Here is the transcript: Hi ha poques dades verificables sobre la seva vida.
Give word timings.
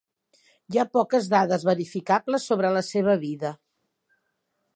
Hi 0.75 0.79
ha 0.79 0.85
poques 0.97 1.27
dades 1.35 1.67
verificables 1.69 2.49
sobre 2.53 2.73
la 2.79 2.85
seva 2.91 3.19
vida. 3.27 3.53